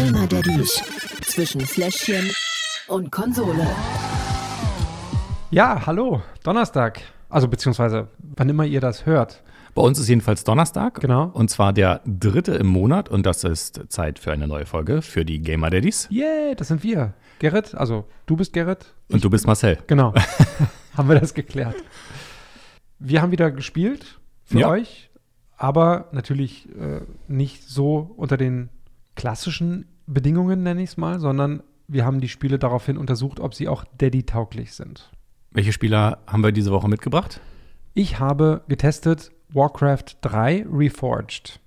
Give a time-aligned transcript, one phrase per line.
[0.00, 0.82] Gamer Daddies
[1.26, 2.32] zwischen Fläschchen
[2.88, 3.66] und Konsole.
[5.50, 7.02] Ja, hallo, Donnerstag.
[7.28, 9.42] Also beziehungsweise, wann immer ihr das hört.
[9.74, 11.00] Bei uns ist jedenfalls Donnerstag.
[11.00, 11.24] Genau.
[11.34, 13.10] Und zwar der dritte im Monat.
[13.10, 16.06] Und das ist Zeit für eine neue Folge für die Gamer Daddies.
[16.10, 17.12] Yay, das sind wir.
[17.38, 18.94] Gerrit, also du bist Gerrit.
[19.10, 19.76] Und du bist Marcel.
[19.86, 20.14] Genau.
[20.96, 21.76] haben wir das geklärt.
[22.98, 24.70] Wir haben wieder gespielt für Ja.
[24.70, 25.10] euch,
[25.58, 28.70] aber natürlich äh, nicht so unter den
[29.20, 33.68] klassischen Bedingungen, nenne ich es mal, sondern wir haben die Spiele daraufhin untersucht, ob sie
[33.68, 35.10] auch Daddy-tauglich sind.
[35.50, 37.38] Welche Spieler haben wir diese Woche mitgebracht?
[37.92, 41.60] Ich habe getestet Warcraft 3 Reforged.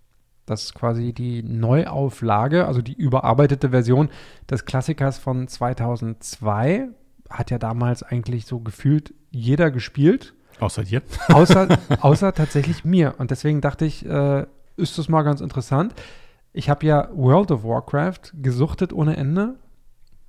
[0.47, 4.09] Das ist quasi die Neuauflage, also die überarbeitete Version
[4.49, 6.87] des Klassikers von 2002.
[7.29, 11.03] Hat ja damals eigentlich so gefühlt jeder gespielt, Außer dir.
[11.27, 11.67] außer,
[12.01, 13.13] außer tatsächlich mir.
[13.19, 15.93] Und deswegen dachte ich, äh, ist das mal ganz interessant.
[16.53, 19.55] Ich habe ja World of Warcraft gesuchtet ohne Ende.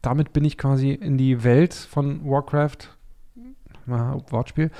[0.00, 2.88] Damit bin ich quasi in die Welt von Warcraft,
[3.86, 4.70] Wortspiel,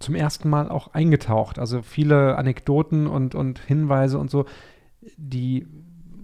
[0.00, 1.58] zum ersten Mal auch eingetaucht.
[1.60, 4.46] Also viele Anekdoten und, und Hinweise und so,
[5.16, 5.66] die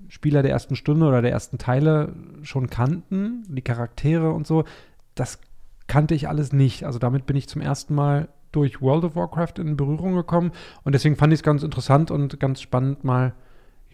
[0.09, 4.65] Spieler der ersten Stunde oder der ersten Teile schon kannten, die Charaktere und so,
[5.15, 5.39] das
[5.87, 6.85] kannte ich alles nicht.
[6.85, 10.95] Also damit bin ich zum ersten Mal durch World of Warcraft in Berührung gekommen und
[10.95, 13.35] deswegen fand ich es ganz interessant und ganz spannend, mal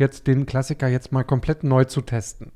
[0.01, 2.51] jetzt den Klassiker jetzt mal komplett neu zu testen.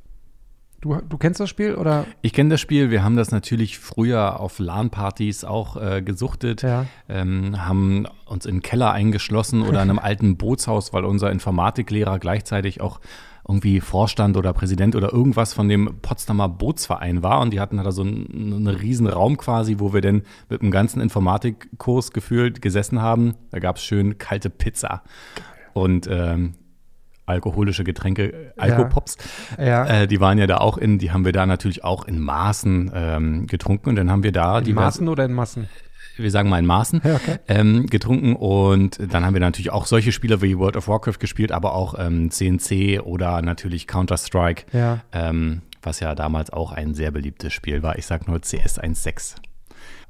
[0.81, 2.05] Du, du kennst das Spiel oder?
[2.21, 2.91] Ich kenne das Spiel.
[2.91, 6.61] Wir haben das natürlich früher auf LAN-Partys auch äh, gesuchtet.
[6.61, 6.85] Ja.
[7.09, 12.19] Ähm, haben uns in den Keller eingeschlossen oder in einem alten Bootshaus, weil unser Informatiklehrer
[12.19, 13.01] gleichzeitig auch
[13.49, 17.41] irgendwie Vorstand oder Präsident oder irgendwas von dem Potsdamer Bootsverein war.
[17.41, 20.71] Und die hatten da so einen, einen riesen Raum quasi, wo wir dann mit dem
[20.71, 23.37] ganzen Informatikkurs gefühlt gesessen haben.
[23.51, 25.03] Da gab es schön kalte Pizza
[25.73, 26.55] und ähm,
[27.27, 29.17] alkoholische Getränke, Alkopops.
[29.59, 29.87] Ja.
[30.03, 32.91] Äh, die waren ja da auch in, die haben wir da natürlich auch in Maßen
[32.95, 33.89] ähm, getrunken.
[33.91, 35.69] Und dann haben wir da in diverse- Maßen oder in Massen?
[36.17, 37.39] wir sagen mal in Maßen, okay.
[37.49, 38.37] ähm, getrunken.
[38.37, 41.97] Und dann haben wir natürlich auch solche Spiele wie World of Warcraft gespielt, aber auch
[41.99, 45.01] ähm, CNC oder natürlich Counter-Strike, Ja.
[45.13, 47.99] ähm, was ja damals auch ein sehr beliebtes Spiel war.
[47.99, 49.37] Ich sag nur CS 1.6.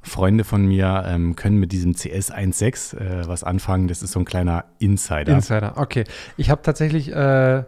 [0.05, 3.87] Freunde von mir ähm, können mit diesem CS 1.6 äh, was anfangen.
[3.87, 5.33] Das ist so ein kleiner Insider.
[5.33, 6.03] Insider, okay.
[6.37, 7.63] Ich habe tatsächlich, äh,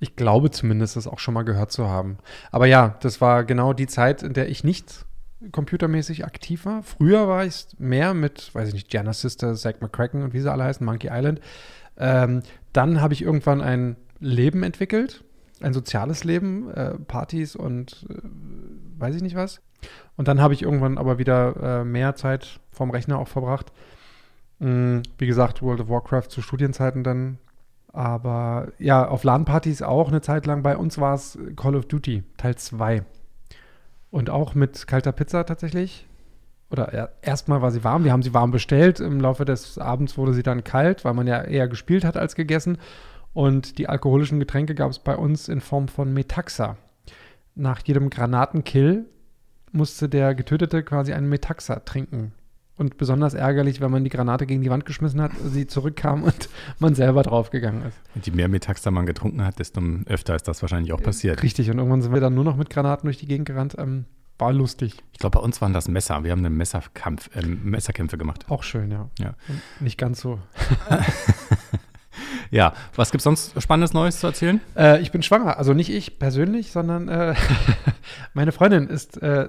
[0.00, 2.18] ich glaube zumindest, das auch schon mal gehört zu haben.
[2.50, 5.06] Aber ja, das war genau die Zeit, in der ich nicht
[5.50, 6.82] computermäßig aktiv war.
[6.82, 10.50] Früher war ich mehr mit, weiß ich nicht, Gianna Sister, Zack McCracken und wie sie
[10.50, 11.40] alle heißen, Monkey Island.
[11.96, 12.42] Ähm,
[12.72, 15.24] dann habe ich irgendwann ein Leben entwickelt,
[15.60, 18.14] ein soziales Leben, äh, Partys und äh,
[18.98, 19.60] weiß ich nicht was.
[20.16, 23.72] Und dann habe ich irgendwann aber wieder äh, mehr Zeit vorm Rechner auch verbracht.
[24.58, 27.38] Mm, Wie gesagt, World of Warcraft zu Studienzeiten dann.
[27.92, 30.62] Aber ja, auf LAN-Partys auch eine Zeit lang.
[30.62, 33.02] Bei uns war es Call of Duty, Teil 2.
[34.10, 36.06] Und auch mit kalter Pizza tatsächlich.
[36.70, 38.04] Oder er- erstmal war sie warm.
[38.04, 39.00] Wir haben sie warm bestellt.
[39.00, 42.34] Im Laufe des Abends wurde sie dann kalt, weil man ja eher gespielt hat als
[42.34, 42.78] gegessen.
[43.34, 46.76] Und die alkoholischen Getränke gab es bei uns in Form von Metaxa.
[47.54, 49.04] Nach jedem Granatenkill
[49.72, 52.32] musste der Getötete quasi einen Metaxa trinken.
[52.76, 56.48] Und besonders ärgerlich, wenn man die Granate gegen die Wand geschmissen hat, sie zurückkam und
[56.78, 58.00] man selber draufgegangen ist.
[58.14, 61.42] Und je mehr Metaxa man getrunken hat, desto öfter ist das wahrscheinlich auch passiert.
[61.42, 63.76] Richtig, und irgendwann sind wir dann nur noch mit Granaten durch die Gegend gerannt.
[63.78, 64.06] Ähm,
[64.38, 64.96] war lustig.
[65.12, 66.24] Ich glaube, bei uns waren das Messer.
[66.24, 68.46] Wir haben einen Messerkampf, ähm, Messerkämpfe gemacht.
[68.48, 69.08] Auch schön, ja.
[69.18, 69.34] Ja.
[69.48, 70.40] Und nicht ganz so.
[72.52, 74.60] Ja, was gibt's sonst Spannendes Neues zu erzählen?
[74.76, 75.56] Äh, ich bin schwanger.
[75.56, 77.34] Also nicht ich persönlich, sondern äh,
[78.34, 79.48] meine Freundin ist äh,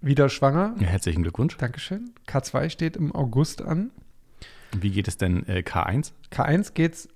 [0.00, 0.76] wieder schwanger.
[0.78, 1.56] Ja, herzlichen Glückwunsch.
[1.56, 2.14] Dankeschön.
[2.28, 3.90] K2 steht im August an.
[4.78, 6.12] Wie geht es denn äh, K1?
[6.30, 7.08] K1 geht's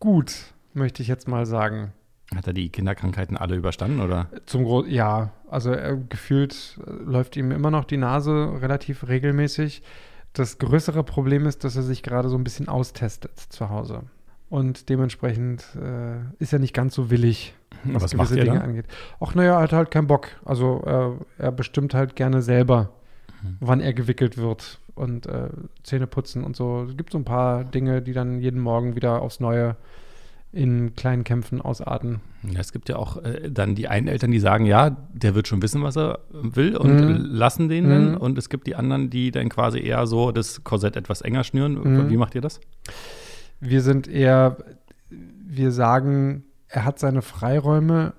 [0.00, 0.34] gut,
[0.72, 1.92] möchte ich jetzt mal sagen.
[2.34, 4.30] Hat er die Kinderkrankheiten alle überstanden oder?
[4.46, 9.84] Zum Gro ja, also äh, gefühlt äh, läuft ihm immer noch die Nase relativ regelmäßig.
[10.32, 14.02] Das größere Problem ist, dass er sich gerade so ein bisschen austestet zu Hause.
[14.54, 18.68] Und dementsprechend äh, ist er nicht ganz so willig, was, Was macht gewisse Dinge dann?
[18.68, 18.84] angeht.
[19.18, 20.28] Ach naja, er hat halt keinen Bock.
[20.44, 20.82] Also
[21.38, 22.90] äh, er bestimmt halt gerne selber,
[23.42, 23.56] Mhm.
[23.60, 25.48] wann er gewickelt wird und äh,
[25.82, 26.86] Zähne putzen und so.
[26.88, 29.74] Es gibt so ein paar Dinge, die dann jeden Morgen wieder aufs Neue
[30.52, 32.20] in kleinen Kämpfen ausarten.
[32.48, 35.48] Ja, es gibt ja auch äh, dann die einen Eltern, die sagen, ja, der wird
[35.48, 37.24] schon wissen, was er will und Mhm.
[37.24, 38.10] lassen den dann.
[38.12, 38.16] Mhm.
[38.18, 41.74] Und es gibt die anderen, die dann quasi eher so das Korsett etwas enger schnüren.
[41.74, 42.08] Mhm.
[42.08, 42.60] Wie macht ihr das?
[43.66, 44.58] Wir sind eher,
[45.08, 48.12] wir sagen, er hat seine Freiräume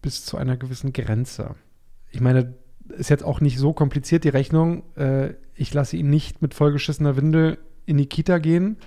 [0.00, 1.56] bis zu einer gewissen Grenze.
[2.10, 2.54] Ich meine,
[2.88, 4.82] ist jetzt auch nicht so kompliziert, die Rechnung.
[4.96, 8.78] Äh, ich lasse ihn nicht mit vollgeschissener Windel in die Kita gehen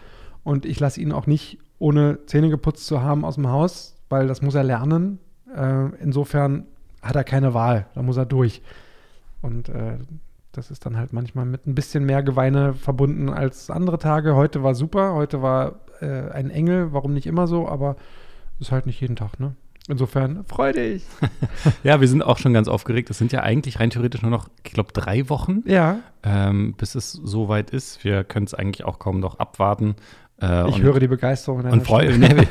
[0.44, 4.28] und ich lasse ihn auch nicht, ohne Zähne geputzt zu haben, aus dem Haus, weil
[4.28, 5.20] das muss er lernen.
[5.56, 6.66] Äh, insofern
[7.04, 8.64] hat er keine Wahl, da muss er durch.
[9.44, 10.00] Und äh,
[10.52, 14.36] das ist dann halt manchmal mit ein bisschen mehr Geweine verbunden als andere Tage.
[14.36, 17.96] Heute war super, heute war äh, ein Engel, warum nicht immer so, aber
[18.60, 19.56] ist halt nicht jeden Tag, ne?
[19.88, 21.04] Insofern freu dich.
[21.84, 23.10] Ja, wir sind auch schon ganz aufgeregt.
[23.10, 26.94] Es sind ja eigentlich rein theoretisch nur noch, ich glaube, drei Wochen, Ja, ähm, bis
[26.96, 28.04] es soweit ist.
[28.04, 29.96] Wir können es eigentlich auch kaum noch abwarten.
[30.40, 31.62] Äh, ich höre die Begeisterung.
[31.66, 32.48] und freu, nee, wir,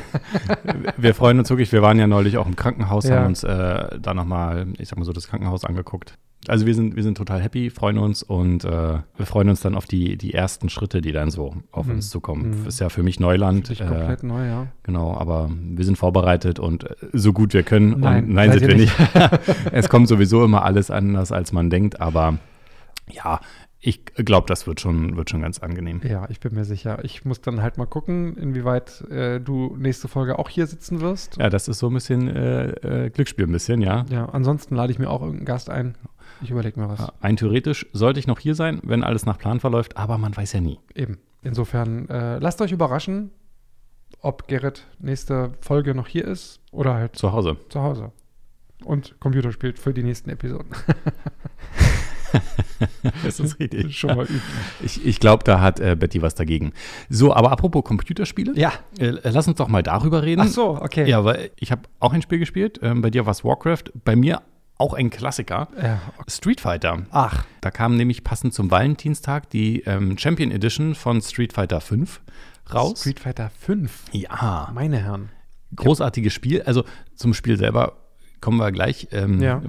[0.97, 1.71] wir freuen uns wirklich.
[1.71, 3.17] Wir waren ja neulich auch im Krankenhaus, Ja.
[3.19, 6.17] haben uns äh, da nochmal, ich sag mal so, das Krankenhaus angeguckt.
[6.47, 9.75] Also wir sind, wir sind total happy, freuen uns und äh, wir freuen uns dann
[9.75, 11.93] auf die, die ersten Schritte, die dann so auf Mhm.
[11.93, 12.61] uns zukommen.
[12.61, 12.67] Mhm.
[12.67, 13.67] Ist ja für mich Neuland.
[13.67, 14.67] Sich Äh, komplett neu, ja.
[14.83, 17.99] Genau, aber wir sind vorbereitet und äh, so gut wir können.
[17.99, 18.93] Nein, und nein sind wir nicht.
[19.71, 22.37] es kommt sowieso immer alles anders, als man denkt, aber
[23.11, 23.39] ja,
[23.83, 26.01] ich glaube, das wird schon, wird schon ganz angenehm.
[26.07, 26.99] Ja, ich bin mir sicher.
[27.03, 31.37] Ich muss dann halt mal gucken, inwieweit äh, du nächste Folge auch hier sitzen wirst.
[31.37, 34.05] Ja, das ist so ein bisschen äh, äh, Glücksspiel, ein bisschen, ja.
[34.11, 35.95] Ja, ansonsten lade ich mir auch irgendeinen Gast ein.
[36.41, 37.11] Ich überlege mir was.
[37.21, 40.53] Ein theoretisch sollte ich noch hier sein, wenn alles nach Plan verläuft, aber man weiß
[40.53, 40.79] ja nie.
[40.95, 41.19] Eben.
[41.43, 43.31] Insofern, äh, lasst euch überraschen,
[44.21, 47.57] ob Gerrit nächste Folge noch hier ist oder halt Zu Hause.
[47.69, 48.11] zu Hause.
[48.83, 50.69] Und Computer spielt für die nächsten Episoden.
[53.23, 53.97] Das ist richtig.
[53.97, 54.41] Schon mal üben.
[54.81, 56.71] Ich, ich glaube, da hat äh, Betty was dagegen.
[57.09, 58.71] So, aber apropos Computerspiele, Ja.
[58.99, 60.41] äh, lass uns doch mal darüber reden.
[60.41, 61.07] Ach so, okay.
[61.09, 62.79] Ja, weil ich habe auch ein Spiel gespielt.
[62.81, 64.41] Ähm, bei dir war es Warcraft, bei mir
[64.81, 65.67] auch ein Klassiker.
[65.81, 66.01] Ja.
[66.27, 67.03] Street Fighter.
[67.11, 72.21] Ach, Da kam nämlich passend zum Valentinstag die ähm, Champion Edition von Street Fighter 5
[72.73, 72.99] raus.
[73.01, 74.05] Street Fighter 5.
[74.11, 75.29] ja, Meine Herren.
[75.75, 76.61] großartiges Spiel.
[76.63, 76.83] Also
[77.15, 77.97] zum Spiel selber
[78.41, 79.07] kommen wir gleich.
[79.11, 79.61] Ähm, Ja.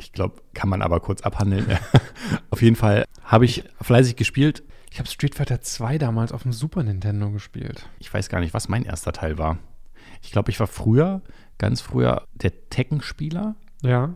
[0.00, 1.66] Ich glaube, kann man aber kurz abhandeln.
[2.50, 4.62] Auf jeden Fall habe ich fleißig gespielt.
[4.92, 7.88] Ich habe Street Fighter 2 damals auf dem Super Nintendo gespielt.
[7.98, 9.58] Ich weiß gar nicht, was mein erster Teil war.
[10.22, 11.20] Ich glaube, ich war früher,
[11.58, 13.56] ganz früher, der Tekken-Spieler.
[13.82, 14.10] Ja.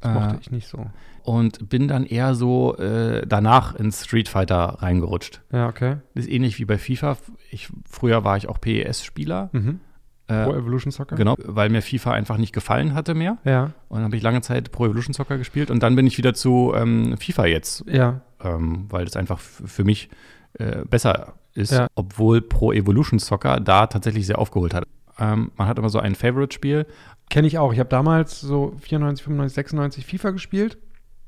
[0.00, 0.86] Das Äh, mochte ich nicht so.
[1.24, 5.40] und bin dann eher so äh, danach ins Street Fighter reingerutscht.
[5.52, 5.96] Ja, okay.
[6.14, 7.16] Das ist ähnlich wie bei FIFA.
[7.50, 9.50] Ich, früher war ich auch PES-Spieler.
[9.52, 9.80] Mhm.
[10.28, 11.16] Äh, Pro Evolution Soccer?
[11.16, 13.38] genau, weil mir FIFA einfach nicht gefallen hatte mehr.
[13.44, 13.72] Ja.
[13.88, 16.34] Und dann habe ich lange Zeit Pro Evolution Soccer gespielt und dann bin ich wieder
[16.34, 18.20] zu ähm, FIFA jetzt, Ja.
[18.44, 20.10] ähm, weil das einfach für mich
[20.58, 21.86] äh, besser ist, Ja.
[21.94, 24.84] obwohl Pro Evolution Soccer da tatsächlich sehr aufgeholt hat.
[25.18, 26.86] Ähm, man hat immer so ein Favorite-Spiel.
[27.30, 27.72] Kenne ich auch.
[27.72, 30.78] Ich habe damals so 94, 95, 96 FIFA gespielt.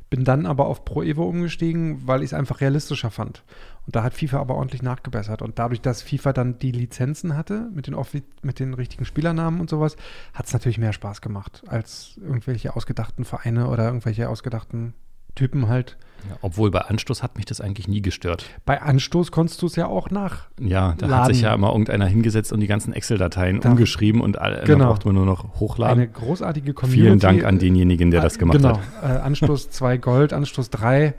[0.09, 3.45] Bin dann aber auf Pro Evo umgestiegen, weil ich es einfach realistischer fand.
[3.87, 5.41] Und da hat FIFA aber ordentlich nachgebessert.
[5.41, 7.97] Und dadurch, dass FIFA dann die Lizenzen hatte, mit den,
[8.43, 9.97] mit den richtigen Spielernamen und sowas,
[10.35, 14.95] hat es natürlich mehr Spaß gemacht, als irgendwelche ausgedachten Vereine oder irgendwelche ausgedachten
[15.35, 15.97] Typen halt.
[16.43, 18.45] Obwohl bei Anstoß hat mich das eigentlich nie gestört.
[18.67, 20.49] Bei Anstoß konntest du es ja auch nach.
[20.61, 24.39] Ja, da hat sich ja immer irgendeiner hingesetzt und die ganzen Excel-Dateien Da- umgeschrieben und
[24.39, 24.79] all, Genau.
[24.81, 25.99] dann braucht man nur noch hochladen.
[25.99, 27.03] Eine großartige Community.
[27.07, 28.79] Vielen Dank an denjenigen, der das gemacht genau.
[29.01, 29.03] hat.
[29.03, 31.15] Äh, Anstoß 2 Gold, Anstoß 3.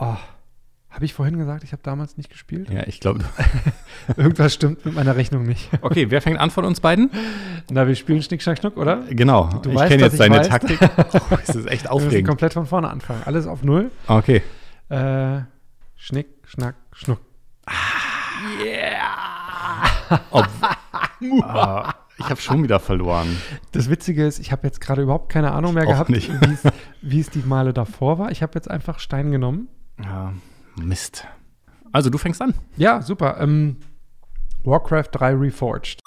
[0.00, 0.14] Oh,
[0.90, 2.70] habe ich vorhin gesagt, ich habe damals nicht gespielt?
[2.70, 3.24] Ja, ich glaube.
[4.16, 5.68] Irgendwas stimmt mit meiner Rechnung nicht.
[5.82, 7.10] Okay, wer fängt an von uns beiden?
[7.70, 9.02] Na, wir spielen Schnick, Schnack, Schnuck, oder?
[9.10, 9.48] Genau.
[9.62, 10.42] Du ich kenne jetzt deine.
[10.42, 10.78] Taktik.
[11.30, 12.28] Oh, das ist echt Wir müssen aufregend.
[12.28, 13.22] komplett von vorne anfangen.
[13.24, 13.90] Alles auf Null.
[14.06, 14.42] Okay.
[14.88, 15.40] Äh,
[15.96, 17.20] Schnick, Schnack, Schnuck.
[20.30, 20.46] Ob,
[21.42, 23.36] Ah, ich habe schon wieder verloren.
[23.72, 26.30] Das Witzige ist, ich habe jetzt gerade überhaupt keine Ahnung mehr gehabt, nicht.
[26.40, 28.30] wie es- wie es die Male davor war.
[28.30, 29.68] Ich habe jetzt einfach Stein genommen.
[30.02, 30.32] Ja,
[30.86, 31.26] Mist.
[31.92, 32.54] Also, du fängst an.
[32.76, 33.38] Ja, super.
[33.40, 33.76] Ähm,
[34.64, 36.00] Warcraft 3 Reforged.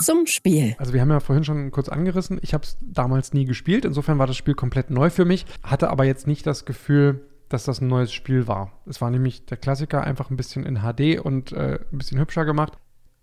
[0.00, 0.74] Zum Spiel.
[0.78, 2.40] Also wir haben ja vorhin schon kurz angerissen.
[2.42, 3.84] Ich habe es damals nie gespielt.
[3.84, 5.46] Insofern war das Spiel komplett neu für mich.
[5.62, 8.72] Hatte aber jetzt nicht das Gefühl, dass das ein neues Spiel war.
[8.86, 12.44] Es war nämlich der Klassiker einfach ein bisschen in HD und äh, ein bisschen hübscher
[12.44, 12.78] gemacht.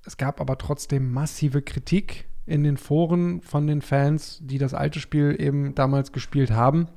[0.05, 4.99] Es gab aber trotzdem massive Kritik in den Foren von den Fans, die das alte
[4.99, 6.87] Spiel eben damals gespielt haben.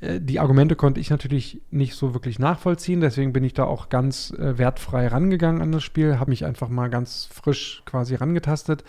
[0.00, 3.88] Äh, Die Argumente konnte ich natürlich nicht so wirklich nachvollziehen, deswegen bin ich da auch
[3.88, 8.84] ganz äh, wertfrei rangegangen an das Spiel, habe mich einfach mal ganz frisch quasi rangetastet.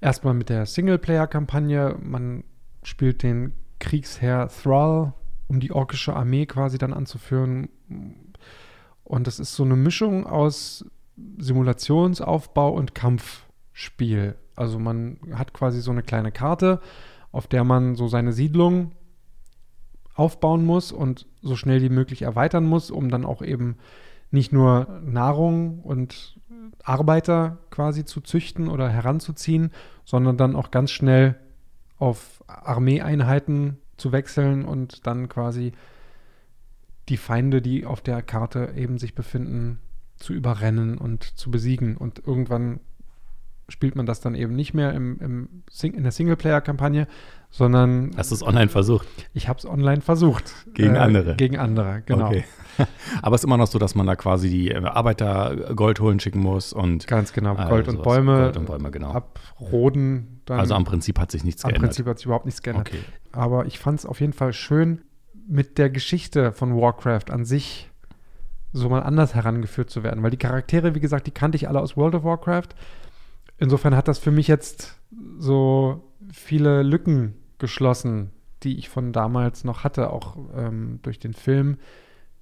[0.00, 1.96] Erstmal mit der Singleplayer-Kampagne.
[2.02, 2.44] Man
[2.82, 5.12] spielt den Kriegsherr Thrall,
[5.46, 7.68] um die orkische Armee quasi dann anzuführen.
[9.04, 10.86] Und das ist so eine Mischung aus
[11.38, 14.36] Simulationsaufbau und Kampfspiel.
[14.56, 16.80] Also man hat quasi so eine kleine Karte,
[17.30, 18.92] auf der man so seine Siedlung
[20.14, 23.76] aufbauen muss und so schnell wie möglich erweitern muss, um dann auch eben
[24.30, 26.38] nicht nur Nahrung und
[26.84, 29.70] Arbeiter quasi zu züchten oder heranzuziehen,
[30.04, 31.36] sondern dann auch ganz schnell
[31.98, 35.72] auf Armeeeinheiten zu wechseln und dann quasi
[37.08, 39.80] die Feinde, die auf der Karte eben sich befinden,
[40.16, 41.96] zu überrennen und zu besiegen.
[41.96, 42.80] Und irgendwann
[43.70, 47.06] spielt man das dann eben nicht mehr im, im Sing in der Singleplayer-Kampagne,
[47.50, 49.06] sondern Hast du es online versucht?
[49.32, 50.52] ich habe es online versucht.
[50.74, 51.36] Gegen andere?
[51.36, 52.28] Gegen andere, genau.
[52.28, 52.44] Okay.
[53.22, 56.20] Aber es ist immer noch so, dass man da quasi die äh, Arbeiter Gold holen
[56.20, 57.54] schicken muss und Ganz genau.
[57.54, 58.04] Gold und sowas.
[58.04, 59.12] Bäume, Gold und Bäume, genau.
[59.12, 60.40] abroden.
[60.46, 61.90] Dann also am Prinzip hat sich nichts am geändert.
[61.90, 62.88] Prinzip hat sich überhaupt nichts geändert.
[62.88, 63.00] Okay.
[63.32, 65.02] Aber ich fand es auf jeden Fall schön,
[65.48, 67.90] mit der Geschichte von Warcraft an sich
[68.72, 70.22] so mal anders herangeführt zu werden.
[70.22, 72.68] Weil die Charaktere, wie gesagt, die kannte ich alle aus World of Warcraft.
[73.60, 74.98] Insofern hat das für mich jetzt
[75.38, 76.02] so
[76.32, 78.30] viele Lücken geschlossen,
[78.62, 80.10] die ich von damals noch hatte.
[80.10, 81.76] Auch ähm, durch den Film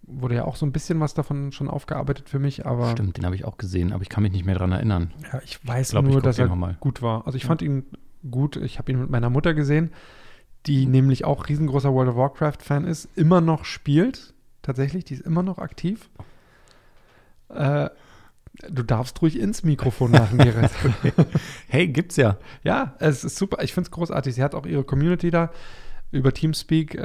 [0.02, 2.64] wurde ja auch so ein bisschen was davon schon aufgearbeitet für mich.
[2.66, 5.12] Aber Stimmt, den habe ich auch gesehen, aber ich kann mich nicht mehr dran erinnern.
[5.32, 6.48] ja, ich weiß glaub, ich nur, guck dass er
[6.80, 7.26] gut war.
[7.26, 7.48] Also ich Ja.
[7.48, 7.84] fand ihn
[8.30, 8.56] gut.
[8.56, 9.90] Ich habe ihn mit meiner Mutter gesehen,
[10.66, 14.34] die nämlich auch riesengroßer World of Warcraft-Fan ist, immer noch spielt.
[14.62, 16.10] Tatsächlich, die ist immer noch aktiv.
[17.48, 17.90] Äh,
[18.70, 20.70] du darfst ruhig ins Mikrofon machen, Gerrit.
[21.68, 22.36] Hey, gibt's ja.
[22.62, 23.62] ja, es ist super.
[23.62, 24.34] Ich finde es großartig.
[24.34, 25.50] Sie hat auch ihre Community da.
[26.10, 27.00] Über Teamspeak äh,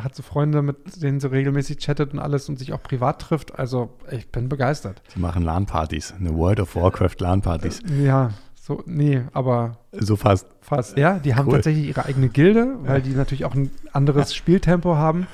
[0.00, 3.58] hat sie Freunde, mit denen sie regelmäßig chattet und alles und sich auch privat trifft.
[3.58, 5.02] Also ich bin begeistert.
[5.14, 7.80] Die machen LAN-Partys, eine World of Warcraft LAN-Partys.
[8.02, 10.46] Ja, so, nee, aber So fast.
[10.62, 11.18] Fast, ja.
[11.18, 11.56] Die haben Cool.
[11.56, 15.26] tatsächlich ihre eigene Gilde, weil die natürlich auch ein anderes Spieltempo haben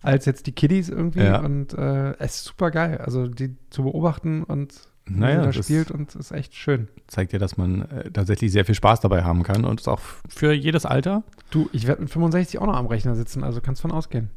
[0.00, 1.24] als jetzt die Kiddies irgendwie.
[1.24, 1.40] Ja.
[1.40, 3.02] Und äh, es ist super geil.
[3.04, 4.72] Also die zu beobachten und
[5.08, 6.88] Naja, sie da das- spielt und ist echt schön.
[7.06, 10.00] Zeigt ja, dass man äh, tatsächlich sehr viel Spaß dabei haben kann und es auch
[10.28, 11.22] für jedes Alter.
[11.50, 14.30] Du, ich werde mit 65 auch noch am Rechner sitzen, also kannst von ausgehen.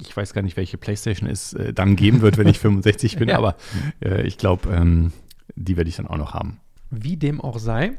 [0.00, 3.28] Ich weiß gar nicht, welche Playstation es äh, dann geben wird, wenn ich 65 bin,
[3.28, 3.38] Ja.
[3.38, 3.56] aber
[4.04, 5.12] äh, ich glaube, ähm,
[5.54, 6.58] die werde ich dann auch noch haben.
[6.90, 7.92] Wie dem auch sei,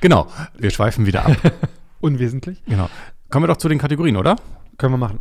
[0.00, 1.36] Genau, wir schweifen wieder ab.
[2.00, 2.88] unwesentlich, genau.
[3.30, 4.36] Kommen wir doch zu den Kategorien, oder?
[4.78, 5.18] können wir machen.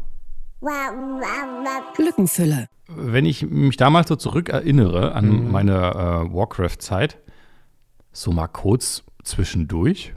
[1.97, 2.67] Lückenfüller.
[2.87, 5.51] Wenn ich mich damals so zurückerinnere an Mhm.
[5.51, 7.17] meine äh, Warcraft-Zeit,
[8.11, 10.13] so mal kurz zwischendurch,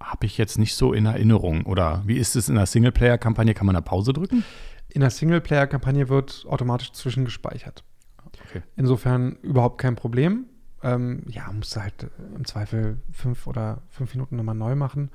[0.00, 1.64] habe ich jetzt nicht so in Erinnerung.
[1.66, 3.54] Oder wie ist es in der Singleplayer-Kampagne?
[3.54, 4.44] Kann man da Pause drücken?
[4.88, 7.82] In der Singleplayer-Kampagne wird automatisch zwischengespeichert.
[8.48, 8.62] Okay.
[8.76, 10.46] Insofern überhaupt kein Problem.
[10.82, 12.06] Ähm, ja, musst du halt
[12.36, 15.10] im Zweifel fünf oder fünf Minuten nochmal neu machen.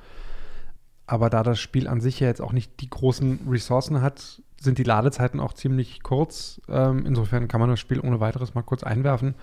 [1.08, 4.78] Aber da das Spiel an sich ja jetzt auch nicht die großen Ressourcen hat, sind
[4.78, 6.62] die Ladezeiten auch ziemlich kurz.
[6.70, 9.36] Ähm, insofern kann man das Spiel ohne weiteres mal kurz einwerfen,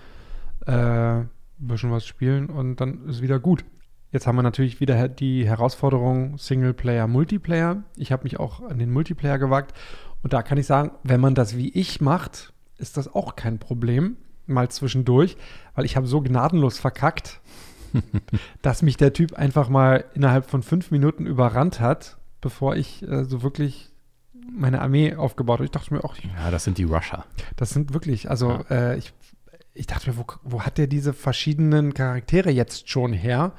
[0.65, 3.65] äh, ein bisschen was spielen und dann ist wieder gut.
[4.11, 7.83] Jetzt haben wir natürlich wieder die Herausforderung Singleplayer, Multiplayer.
[7.95, 9.77] Ich habe mich auch an den Multiplayer gewagt
[10.23, 13.59] und da kann ich sagen, wenn man das wie ich macht, ist das auch kein
[13.59, 14.15] Problem,
[14.47, 15.37] mal zwischendurch,
[15.75, 17.41] weil ich habe so gnadenlos verkackt,
[18.61, 23.25] dass mich der Typ einfach mal innerhalb von fünf Minuten überrannt hat, bevor ich äh,
[23.25, 23.88] so wirklich
[24.51, 25.65] meine Armee aufgebaut habe.
[25.65, 27.25] Ich dachte mir auch, Ja, das sind die Rusher.
[27.55, 29.13] das sind wirklich, also äh, ich,
[29.73, 33.53] ich dachte mir, wo, wo hat der diese verschiedenen Charaktere jetzt schon her?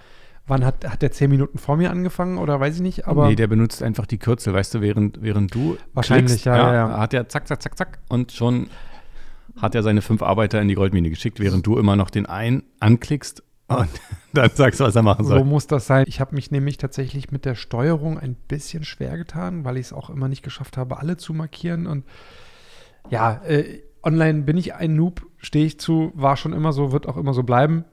[0.46, 3.36] Wann hat, hat der zehn Minuten vor mir angefangen oder weiß ich nicht, aber nee,
[3.36, 6.98] der benutzt einfach die Kürzel, weißt du, während, während du Wahrscheinlich, ja, ja, ja.
[6.98, 8.68] hat er zack, zack, zack, zack und schon
[9.60, 12.64] hat er seine fünf Arbeiter in die Goldmine geschickt, während du immer noch den einen
[12.80, 13.88] anklickst und
[14.32, 15.44] dann sagst, was er machen so soll.
[15.44, 16.04] muss das sein.
[16.06, 19.92] Ich habe mich nämlich tatsächlich mit der Steuerung ein bisschen schwer getan, weil ich es
[19.92, 22.04] auch immer nicht geschafft habe, alle zu markieren und
[23.08, 27.06] ja, äh, online bin ich ein Noob, stehe ich zu, war schon immer so, wird
[27.06, 27.84] auch immer so bleiben.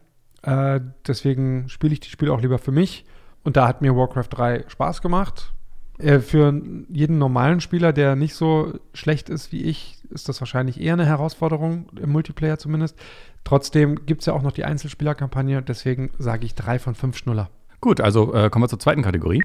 [0.44, 3.06] Äh, deswegen spiele ich die Spiele auch lieber für mich.
[3.44, 5.54] Und da hat mir Warcraft 3 Spaß gemacht.
[5.98, 6.54] Äh, für
[6.90, 11.06] jeden normalen Spieler, der nicht so schlecht ist wie ich, ist das wahrscheinlich eher eine
[11.06, 12.98] Herausforderung, im Multiplayer zumindest.
[13.44, 17.50] Trotzdem gibt es ja auch noch die Einzelspielerkampagne, deswegen sage ich drei von fünf Schnuller.
[17.82, 19.42] Gut, also äh, kommen wir zur zweiten Kategorie.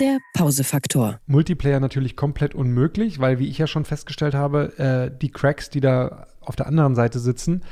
[0.00, 1.18] Der Pausefaktor.
[1.26, 5.80] Multiplayer natürlich komplett unmöglich, weil, wie ich ja schon festgestellt habe, äh, die Cracks, die
[5.80, 7.62] da auf der anderen Seite sitzen,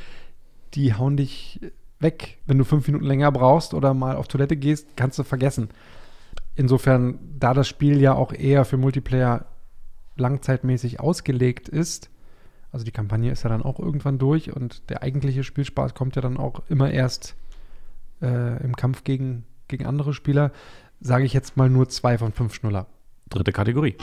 [0.75, 1.61] die hauen dich
[2.01, 2.39] weg.
[2.47, 5.69] Wenn du fünf Minuten länger brauchst oder mal auf Toilette gehst, kannst du vergessen.
[6.57, 9.47] Insofern, da das Spiel ja auch eher für Multiplayer
[10.17, 12.11] langzeitmäßig ausgelegt ist,
[12.73, 16.23] also die Kampagne ist ja dann auch irgendwann durch und der eigentliche Spielspaß kommt ja
[16.23, 17.37] dann auch immer erst
[18.23, 20.53] äh, im Kampf gegen, gegen andere Spieler,
[21.01, 22.87] sage ich jetzt mal nur zwei von fünf Schnuller.
[23.29, 23.97] Dritte Kategorie.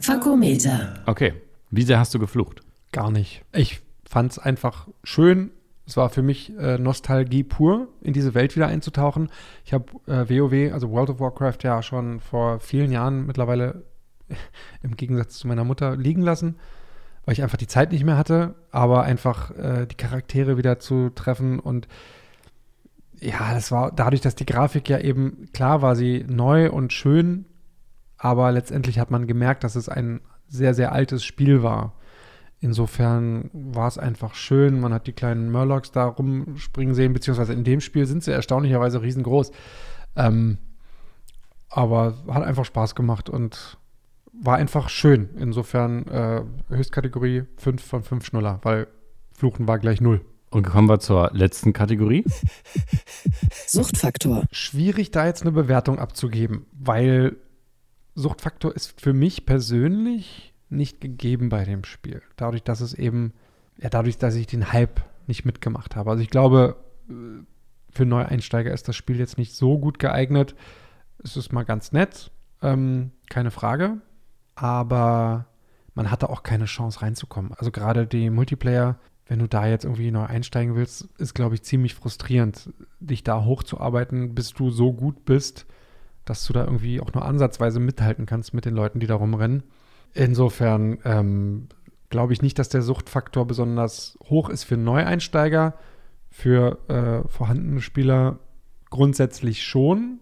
[0.00, 0.94] Fakometer.
[1.06, 1.34] Okay.
[1.70, 2.60] Wie sehr hast du geflucht?
[2.92, 3.44] Gar nicht.
[3.52, 5.50] Ich fand es einfach schön.
[5.86, 9.30] Es war für mich äh, Nostalgie pur, in diese Welt wieder einzutauchen.
[9.64, 13.84] Ich habe äh, WoW, also World of Warcraft, ja schon vor vielen Jahren mittlerweile
[14.82, 16.56] im Gegensatz zu meiner Mutter liegen lassen,
[17.24, 21.10] weil ich einfach die Zeit nicht mehr hatte, aber einfach äh, die Charaktere wieder zu
[21.10, 21.88] treffen und
[23.22, 27.44] ja, das war dadurch, dass die Grafik ja eben, klar war sie neu und schön,
[28.18, 31.94] aber letztendlich hat man gemerkt, dass es ein sehr, sehr altes Spiel war.
[32.62, 34.78] Insofern war es einfach schön.
[34.78, 39.02] Man hat die kleinen Murlocs da rumspringen sehen, beziehungsweise in dem Spiel sind sie erstaunlicherweise
[39.02, 39.50] riesengroß.
[40.14, 40.58] Ähm,
[41.68, 43.78] aber hat einfach Spaß gemacht und
[44.32, 45.30] war einfach schön.
[45.36, 48.86] Insofern äh, Höchstkategorie 5 von 5 Schnuller, weil
[49.32, 50.24] Fluchen war gleich 0.
[50.50, 52.24] Und kommen wir zur letzten Kategorie.
[53.66, 54.44] Suchtfaktor.
[54.52, 57.38] Schwierig, da jetzt eine Bewertung abzugeben, weil
[58.14, 62.22] Suchtfaktor ist für mich persönlich nicht gegeben bei dem Spiel.
[62.36, 63.32] Dadurch, dass es eben,
[63.78, 66.10] ja, dadurch, dass ich den Hype nicht mitgemacht habe.
[66.10, 66.76] Also ich glaube,
[67.08, 67.12] äh,
[67.90, 70.54] für Neueinsteiger ist das Spiel jetzt nicht so gut geeignet.
[71.22, 72.30] Es ist mal ganz nett,
[72.62, 73.98] ähm, keine Frage.
[74.54, 75.46] Aber
[75.94, 77.52] man hatte auch keine Chance reinzukommen.
[77.54, 78.98] Also gerade die Multiplayer
[79.32, 83.44] wenn du da jetzt irgendwie neu einsteigen willst, ist, glaube ich, ziemlich frustrierend, dich da
[83.44, 85.64] hochzuarbeiten, bis du so gut bist,
[86.24, 89.62] dass du da irgendwie auch nur ansatzweise mithalten kannst mit den Leuten, die da rumrennen.
[90.14, 91.68] Insofern ähm,
[92.10, 95.74] glaube ich nicht, dass der Suchtfaktor besonders hoch ist für Neueinsteiger.
[96.30, 98.38] Für äh, vorhandene Spieler
[98.90, 100.20] grundsätzlich schon.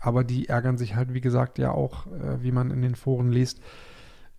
[0.00, 3.30] Aber die ärgern sich halt, wie gesagt, ja auch, äh, wie man in den Foren
[3.30, 3.60] liest,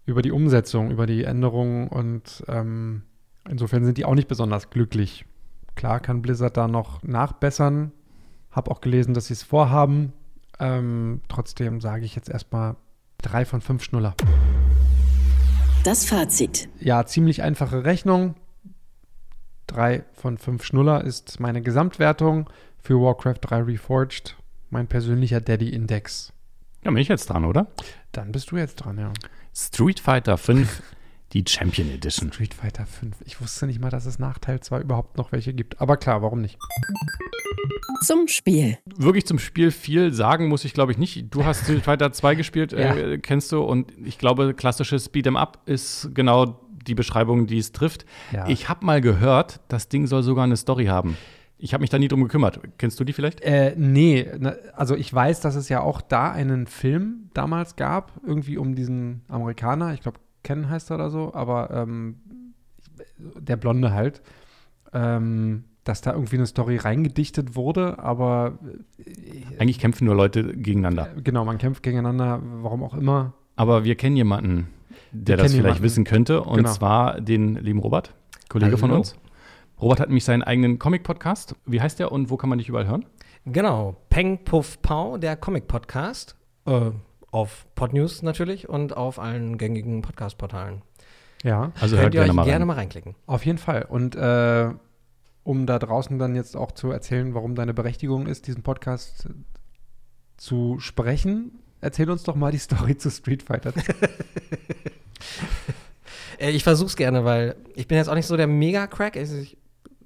[0.05, 3.03] über die Umsetzung, über die Änderungen und ähm,
[3.49, 5.25] Insofern sind die auch nicht besonders glücklich.
[5.75, 7.91] Klar kann Blizzard da noch nachbessern.
[8.51, 10.13] Hab auch gelesen, dass sie es vorhaben.
[10.59, 12.75] Ähm, trotzdem sage ich jetzt erstmal
[13.23, 14.15] drei von fünf Schnuller.
[15.83, 16.69] Das Fazit.
[16.79, 18.35] Ja, ziemlich einfache Rechnung.
[19.67, 22.49] Drei von fünf Schnuller ist meine Gesamtwertung
[22.79, 24.37] für Warcraft 3 Reforged.
[24.69, 26.33] Mein persönlicher Daddy-Index.
[26.83, 27.67] Ja, bin ich jetzt dran, oder?
[28.11, 29.11] Dann bist du jetzt dran, ja.
[29.55, 30.81] Street Fighter 5
[31.33, 32.31] die Champion Edition.
[32.31, 33.17] Street Fighter 5.
[33.25, 35.81] Ich wusste nicht mal, dass es nach Teil 2 überhaupt noch welche gibt.
[35.81, 36.57] Aber klar, warum nicht?
[38.01, 38.77] Zum Spiel.
[38.97, 41.33] Wirklich zum Spiel viel sagen muss ich, glaube ich, nicht.
[41.33, 42.95] Du hast Street Fighter 2 gespielt, ja.
[42.95, 43.61] äh, kennst du.
[43.61, 48.05] Und ich glaube, klassisches Beat'em Up ist genau die Beschreibung, die es trifft.
[48.31, 48.47] Ja.
[48.47, 51.17] Ich habe mal gehört, das Ding soll sogar eine Story haben.
[51.57, 52.59] Ich habe mich da nie drum gekümmert.
[52.77, 53.39] Kennst du die vielleicht?
[53.39, 54.29] Äh, nee,
[54.75, 59.21] also ich weiß, dass es ja auch da einen Film damals gab, irgendwie um diesen
[59.29, 62.17] Amerikaner, ich glaube Ken heißt er oder so, aber ähm,
[63.17, 64.21] der Blonde halt,
[64.93, 68.59] ähm, dass da irgendwie eine Story reingedichtet wurde, aber
[68.97, 71.09] äh, eigentlich kämpfen nur Leute gegeneinander.
[71.17, 73.33] Äh, genau, man kämpft gegeneinander, warum auch immer.
[73.55, 74.67] Aber wir kennen jemanden,
[75.11, 75.83] der wir das vielleicht jemanden.
[75.83, 76.71] wissen könnte, und genau.
[76.71, 78.13] zwar den lieben Robert,
[78.49, 78.77] Kollege Hallo.
[78.77, 79.15] von uns.
[79.81, 81.55] Robert hat nämlich seinen eigenen Comic-Podcast.
[81.65, 83.05] Wie heißt der und wo kann man dich überall hören?
[83.45, 86.37] Genau, Peng Puff Pau, der Comic-Podcast.
[86.65, 86.91] Äh,
[87.33, 90.83] auf Podnews natürlich und auf allen gängigen Podcast-Portalen.
[91.43, 93.15] Ja, also könnt ihr gerne, euch mal, gerne mal reinklicken.
[93.25, 93.85] Auf jeden Fall.
[93.89, 94.69] Und äh,
[95.43, 99.27] um da draußen dann jetzt auch zu erzählen, warum deine Berechtigung ist, diesen Podcast
[100.37, 103.73] zu sprechen, erzähl uns doch mal die Story zu Street Fighter.
[106.39, 109.15] Äh, ich versuch's gerne, weil ich bin jetzt auch nicht so der Mega-Crack.
[109.15, 109.55] Ich,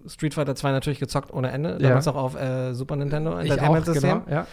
[0.05, 1.77] Street Fighter 2 natürlich gezockt ohne Ende.
[1.79, 1.87] Ja.
[1.89, 4.25] Damals auch auf äh, Super Nintendo Entertainment System.
[4.25, 4.47] Genau, ja.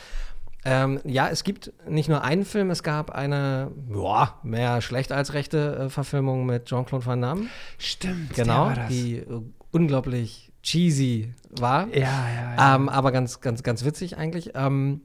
[0.64, 5.35] Ähm, ja, es gibt nicht nur einen Film, es gab eine, boah, mehr schlecht als
[5.35, 7.46] rechte äh, Verfilmung mit Jean-Claude Van Damme.
[7.77, 11.88] Stimmt, genau, die äh, unglaublich cheesy war.
[11.88, 12.77] Ja, ja, ja.
[12.77, 14.53] Ähm, aber ganz, ganz, ganz witzig eigentlich.
[14.55, 15.03] Ähm,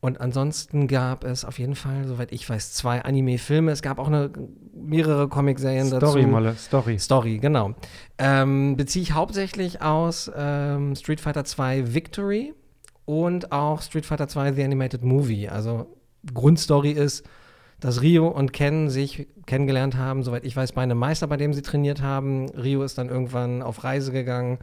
[0.00, 3.72] und ansonsten gab es auf jeden Fall, soweit ich weiß, zwei Anime-Filme.
[3.72, 4.30] Es gab auch eine,
[4.72, 6.06] mehrere Comic-Serien dazu.
[6.06, 6.98] Story, Molle, Story.
[6.98, 7.74] Story, genau.
[8.18, 12.54] Ähm, beziehe ich hauptsächlich aus ähm, Street Fighter 2 Victory
[13.08, 15.48] und auch Street Fighter 2 The Animated Movie.
[15.48, 15.96] Also
[16.34, 17.26] Grundstory ist,
[17.80, 21.54] dass Rio und Ken sich kennengelernt haben, soweit ich weiß, bei einem Meister, bei dem
[21.54, 22.50] sie trainiert haben.
[22.50, 24.58] Rio ist dann irgendwann auf Reise gegangen,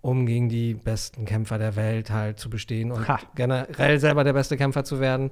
[0.00, 3.18] um gegen die besten Kämpfer der Welt halt zu bestehen und ha.
[3.34, 5.30] generell selber der beste Kämpfer zu werden,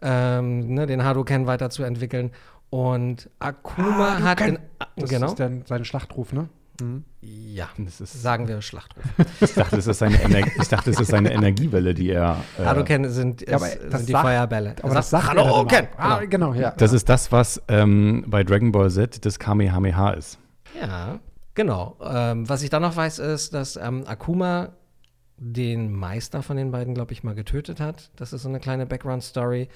[0.00, 2.32] ähm, ne, den Hadoken weiterzuentwickeln.
[2.68, 4.58] Und Akuma ah, hat in,
[4.96, 5.26] das genau.
[5.26, 6.48] ist dann sein Schlachtruf, ne?
[6.82, 7.04] Mhm.
[7.20, 7.68] Ja,
[8.00, 9.04] sagen wir Schlachtruf.
[9.40, 10.16] ich, dachte, das ist seine
[10.60, 12.42] ich dachte, es ist seine Energiewelle, die er.
[12.58, 14.74] Äh, Hadouken sind, ist, sind die sagt, Feuerbälle.
[14.82, 15.86] Aber das sagt Hallo, Ken!
[15.96, 16.72] Ah, genau, ja.
[16.72, 20.38] Das ist das, was ähm, bei Dragon Ball Z das Kamehameha ist.
[20.80, 21.20] Ja,
[21.54, 21.96] genau.
[22.02, 24.70] Ähm, was ich dann noch weiß, ist, dass ähm, Akuma
[25.36, 28.10] den Meister von den beiden, glaube ich, mal getötet hat.
[28.16, 29.68] Das ist so eine kleine Background-Story.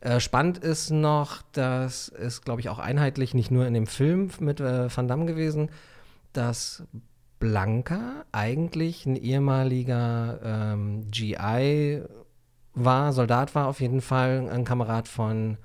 [0.00, 4.30] Äh, spannend ist noch, dass es, glaube ich, auch einheitlich nicht nur in dem Film
[4.40, 5.70] mit äh, Van Damme gewesen,
[6.32, 6.84] dass
[7.38, 12.02] Blanca eigentlich ein ehemaliger ähm, GI
[12.74, 15.56] war, Soldat war auf jeden Fall, ein Kamerad von,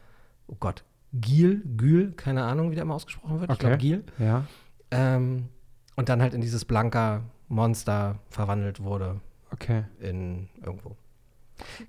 [0.48, 3.52] oh Gott, Gil, Gül, keine Ahnung, wie der immer ausgesprochen wird.
[3.52, 3.54] Okay.
[3.54, 4.04] Ich glaube Gil.
[4.18, 4.46] Ja.
[4.90, 5.50] Ähm,
[5.96, 9.20] und dann halt in dieses Blanca-Monster verwandelt wurde.
[9.52, 9.84] Okay.
[10.00, 10.96] In irgendwo.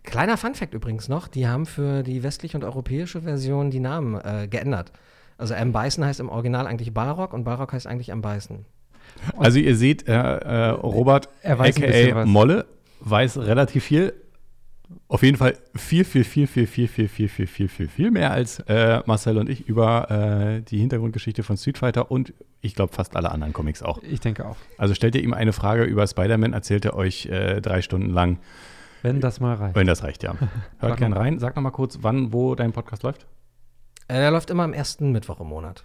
[0.03, 4.47] Kleiner Funfact übrigens noch, die haben für die westliche und europäische Version die Namen äh,
[4.49, 4.93] geändert.
[5.39, 5.73] Also M.
[5.73, 8.23] Bison heißt im Original eigentlich Barrock und Barrock heißt eigentlich M.
[8.23, 8.65] Bison.
[9.37, 12.27] Also ihr seht, äh, äh, Robert, Er was.
[12.27, 12.67] Molle,
[13.01, 14.13] weiß relativ viel.
[15.09, 18.33] Auf jeden Fall viel, viel, viel, viel, viel, viel, viel, viel, viel, viel, viel mehr
[18.33, 22.93] als äh, Marcel und ich über äh, die Hintergrundgeschichte von Street Fighter und ich glaube
[22.93, 24.03] fast alle anderen Comics auch.
[24.03, 24.57] Ich denke auch.
[24.79, 28.39] Also stellt ihr ihm eine Frage über Spider-Man, erzählt er euch äh, drei Stunden lang,
[29.03, 29.77] Wenn das mal reicht.
[29.77, 30.35] wenn das reicht, ja.
[30.39, 31.19] Hört Sag gern mal.
[31.21, 31.39] rein.
[31.39, 33.27] Sag noch mal kurz, wann, wo dein Podcast läuft.
[34.09, 35.85] Äh, der läuft immer am ersten Mittwoch im Monat.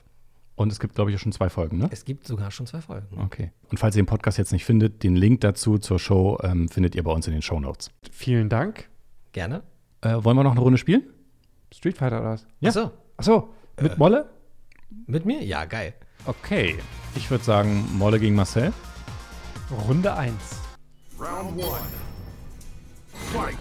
[0.55, 1.87] Und es gibt, glaube ich, auch schon zwei Folgen, ne?
[1.89, 3.07] Es gibt sogar schon zwei Folgen.
[3.21, 3.51] Okay.
[3.71, 6.95] Und falls ihr den Podcast jetzt nicht findet, den Link dazu zur Show ähm, findet
[6.95, 7.91] ihr bei uns in den Show Notes.
[8.11, 8.89] Vielen Dank.
[9.31, 9.63] Gerne?
[10.01, 11.03] Äh, wollen wir noch eine Runde spielen?
[11.73, 12.45] Street Fighter oder was?
[12.59, 12.69] Ja.
[12.69, 14.29] Achso, Achso, mit Molle?
[15.07, 15.41] mit mir?
[15.43, 15.93] Ja, geil.
[16.25, 16.77] Okay.
[17.15, 18.73] Ich würde sagen, Molle gegen Marcel.
[19.87, 20.33] Runde 1.
[21.19, 21.79] Round one.
[23.33, 23.57] Fight.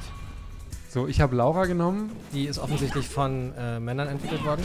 [0.98, 2.10] So, ich habe Laura genommen.
[2.32, 4.64] Die ist offensichtlich von äh, Männern entwickelt worden.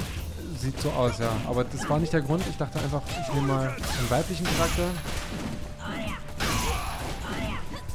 [0.58, 1.30] Sieht so aus, ja.
[1.48, 2.44] Aber das war nicht der Grund.
[2.50, 4.88] Ich dachte einfach, ich nehme mal einen weiblichen Charakter.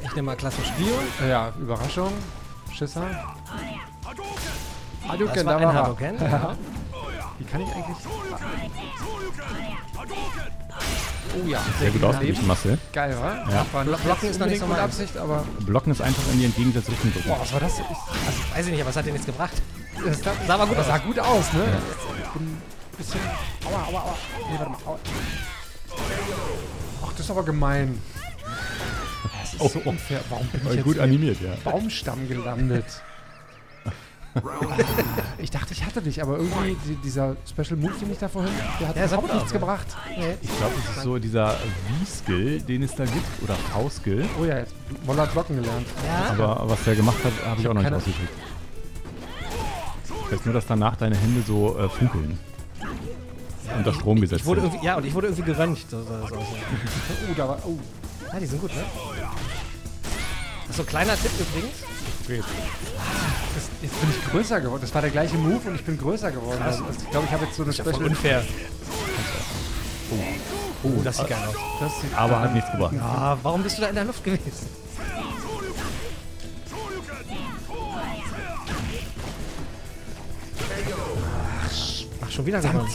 [0.04, 0.94] Ich nehme mal klassisch Bio.
[1.28, 2.12] Ja, Überraschung.
[2.72, 3.02] Schisser.
[3.02, 3.16] Das
[5.10, 5.74] Hadouken, war da war.
[5.74, 6.20] Hadouken.
[6.20, 6.54] Ja.
[7.40, 7.96] Wie kann ich eigentlich...
[11.44, 12.78] Oh ja, Sehr gut ausgewichen, Marcel.
[12.92, 13.44] Geil, wa?
[13.50, 13.66] Ja.
[13.72, 14.80] War Blo- Blocken ist noch nicht so meins.
[14.80, 15.44] Absicht, aber...
[15.60, 17.28] Blocken ist einfach in die entgegengesetzte Richtung drücken.
[17.28, 17.78] Boah, was war das?
[17.78, 19.52] Ich, Also, weiß ich nicht, aber was hat denn jetzt gebracht?
[20.04, 21.02] das sah, Sah aber gut das sah aus.
[21.04, 21.64] gut aus, ne?
[22.22, 22.62] Ich bin ein
[22.96, 23.20] bisschen...
[23.66, 24.14] Aua, aua, aua.
[24.50, 24.78] Nee, warte mal.
[24.86, 24.98] Aua.
[27.04, 28.00] Ach, das ist aber gemein.
[29.42, 30.20] Das ist so unfair.
[30.30, 31.54] Warum bin ich jetzt gut animiert, ja.
[31.64, 32.84] Baumstamm gelandet?
[35.40, 38.50] Ich dachte, ich hatte dich, aber irgendwie die, dieser Special Move, den ich da vorhin,
[38.80, 39.86] der hat Ja, überhaupt nichts gebracht.
[40.42, 44.24] Ich glaube, es ist so dieser V-Skill, den es da gibt, oder V-Skill.
[44.40, 44.74] Oh ja, jetzt
[45.06, 45.86] Moller hat Blocken gelernt.
[46.06, 46.30] Ja.
[46.32, 48.32] Aber was der gemacht hat, habe ich auch noch nicht keine- ausgekriegt.
[50.26, 52.38] Ich weiß nur, dass danach deine Hände so äh, funkeln.
[53.76, 54.70] Unter Strom gesetzt Ich wurde sind.
[54.72, 55.88] irgendwie, ja, und ich wurde irgendwie geröntgt.
[55.90, 56.36] So, so, so.
[56.36, 57.58] Oh, da war.
[57.64, 57.78] Oh.
[58.32, 58.82] Ja, die sind gut, ne?
[60.62, 61.76] Das ist so ein kleiner Tipp übrigens.
[63.54, 64.80] Das, jetzt bin ich größer geworden.
[64.82, 66.62] Das war der gleiche Move und ich bin größer geworden.
[66.62, 68.04] Also, ich glaube, ich habe jetzt so eine Special.
[68.04, 68.42] unfair.
[70.82, 71.54] Oh, das sieht geil aus.
[71.80, 72.94] Das sieht Aber hat nichts gebracht.
[73.00, 74.66] Ah, warum bist du da in der Luft gewesen?
[82.24, 82.88] Ach, schon wieder gewonnen.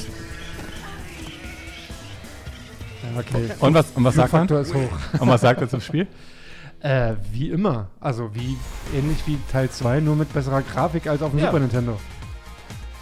[3.03, 3.49] Ja, okay.
[3.59, 4.47] Und was, und was sagt man?
[4.47, 6.07] Und was sagt er zum Spiel?
[6.83, 7.87] Äh, wie immer.
[8.01, 8.57] Also wie
[8.93, 11.45] ähnlich wie Teil 2, nur mit besserer Grafik als auf dem Ja.
[11.47, 11.97] Super Nintendo.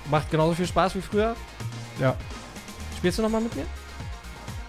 [0.09, 1.35] Macht genauso viel Spaß wie früher.
[1.99, 2.15] Ja.
[2.97, 3.65] Spielst du nochmal mit mir?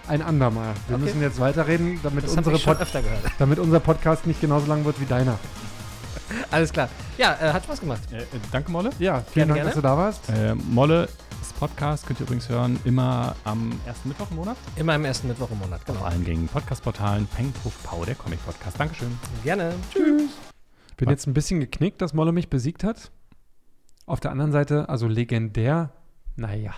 [0.07, 0.73] Ein andermal.
[0.87, 1.05] Wir Okay.
[1.05, 3.21] müssen jetzt weiterreden, damit, Das unsere Pod öfter gehört.
[3.39, 5.37] damit unser Podcast nicht genauso lang wird wie deiner.
[6.51, 6.89] Alles klar.
[7.17, 8.01] Ja, äh, hat Spaß gemacht.
[8.11, 8.89] Äh, äh, danke, Molle.
[8.99, 9.65] Ja, vielen Gerne, Dank, gerne.
[9.69, 10.29] dass du da warst.
[10.29, 11.07] Äh, Molle,
[11.67, 14.57] Podcast könnt ihr übrigens hören immer am ersten Mittwoch im Monat.
[14.75, 15.79] Immer im ersten Mittwoch im Monat.
[15.79, 16.01] Auf Genau.
[16.03, 17.25] allen gängigen Podcast-Portalen.
[17.27, 18.77] Peng, Puff, Pau, der Comic-Podcast.
[18.77, 19.17] Dankeschön.
[19.45, 19.73] Gerne.
[20.97, 23.11] Bin jetzt ein bisschen geknickt, dass Molle mich besiegt hat.
[24.05, 25.91] Auf der anderen Seite, also legendär,
[26.35, 26.73] naja,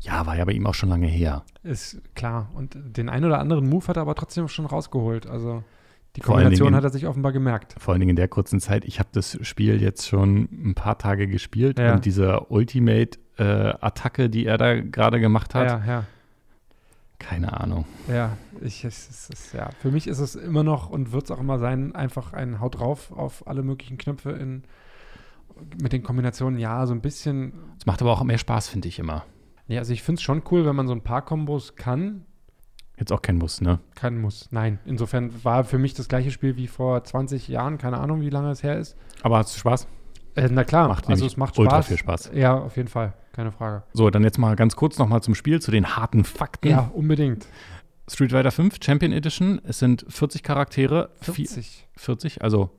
[0.00, 1.42] Ja, war ja bei ihm auch schon lange her.
[1.62, 2.50] ist klar.
[2.54, 5.26] Und den einen oder anderen Move hat er aber trotzdem schon rausgeholt.
[5.26, 5.64] Also
[6.16, 7.76] die Kombination Dingen- hat er sich offenbar gemerkt.
[7.78, 8.84] Vor allen Dingen in der kurzen Zeit.
[8.84, 11.94] Ich habe das Spiel jetzt schon ein paar Tage gespielt Ja.
[11.94, 12.04] und
[13.38, 16.04] diese Ultimate-Attacke, die er da gerade gemacht hat, Ja, ja.
[17.18, 17.84] keine Ahnung.
[18.08, 21.30] Ja, ich, es, es, es, ja, für mich ist es immer noch und wird es
[21.30, 24.64] auch immer sein, einfach ein Haut drauf auf alle möglichen Knöpfe in,
[25.80, 26.58] mit den Kombinationen.
[26.58, 27.52] Ja, so ein bisschen.
[27.78, 29.24] Es macht aber auch mehr Spaß, finde ich immer.
[29.68, 32.26] Ja, also ich finde es schon cool, wenn man so ein paar Kombos kann.
[32.98, 33.78] Jetzt auch kein Muss, ne?
[33.94, 34.48] Kann, muss.
[34.52, 37.78] Nein, insofern war für mich das gleiche Spiel wie vor 20 Jahren.
[37.78, 38.96] Keine Ahnung, wie lange es her ist.
[39.22, 39.88] Aber hast du Spaß?
[40.34, 41.86] Äh, na klar, Macht also es macht ultra Spaß.
[41.88, 42.30] viel Spaß.
[42.34, 43.14] Ja, auf jeden Fall.
[43.32, 43.82] Keine Frage.
[43.92, 46.68] So, dann jetzt mal ganz kurz nochmal zum Spiel, zu den harten Fakten.
[46.68, 47.46] Ja, unbedingt.
[48.10, 49.60] Street Fighter 5 Champion Edition.
[49.64, 51.10] Es sind 40 Charaktere.
[51.22, 51.88] Vi- 40.
[51.96, 52.70] 40, also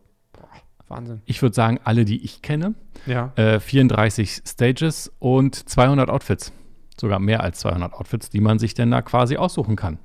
[0.88, 1.22] Wahnsinn.
[1.26, 2.76] ich würde sagen, alle, die ich kenne.
[3.08, 3.32] Ja.
[3.36, 6.52] Äh, 34 Stages und 200 Outfits.
[7.00, 9.98] Sogar mehr als 200 Outfits, die man sich denn da quasi aussuchen kann.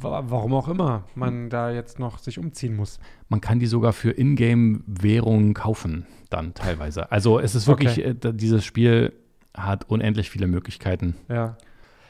[0.00, 2.98] Wa- Warum auch immer man da jetzt noch sich umziehen muss.
[3.28, 7.12] Man kann die sogar für Ingame-Währungen kaufen, dann teilweise.
[7.12, 8.16] Also es ist wirklich, Okay.
[8.28, 9.12] äh, dieses Spiel
[9.56, 11.16] hat unendlich viele Möglichkeiten.
[11.28, 11.56] Ja.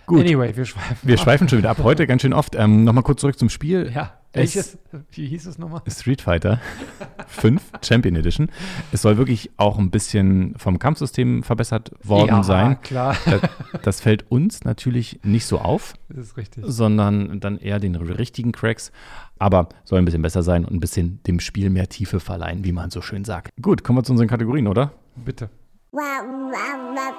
[0.07, 0.21] Gut.
[0.21, 0.97] Anyway, wir schweifen.
[1.03, 1.79] Wir schweifen schon wieder ab.
[1.83, 2.57] Heute ganz schön oft.
[2.57, 3.91] Ähm, Nochmal kurz zurück zum Spiel.
[3.95, 4.15] Ja.
[4.35, 4.79] Es- Welches?
[5.13, 5.83] Wie hieß es nochmal?
[5.89, 6.59] Street Fighter
[7.29, 8.49] 5 Champion Edition.
[8.91, 12.81] Es soll wirklich auch ein bisschen vom Kampfsystem verbessert worden ja, sein.
[12.81, 13.15] klar.
[13.27, 13.41] Das,
[13.83, 16.65] das fällt uns natürlich nicht so auf, Das ist richtig.
[16.67, 18.91] sondern dann eher den richtigen Cracks.
[19.39, 22.73] Aber soll ein bisschen besser sein und ein bisschen dem Spiel mehr Tiefe verleihen, wie
[22.73, 23.51] man so schön sagt.
[23.61, 24.93] Gut, kommen wir zu unseren Kategorien, oder?
[25.15, 25.51] Bitte.